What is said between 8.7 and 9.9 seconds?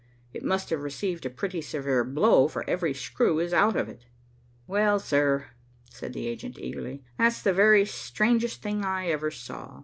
I ever saw.